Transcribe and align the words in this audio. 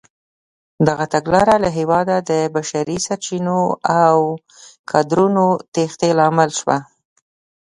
دغه 0.87 1.05
تګلاره 1.13 1.55
له 1.63 1.69
هېواده 1.77 2.15
د 2.29 2.31
بشري 2.55 2.97
سرچینو 3.07 3.59
او 4.01 4.17
کادرونو 4.89 5.45
تېښتې 5.73 6.09
لامل 6.19 6.49
شوه. 6.59 6.77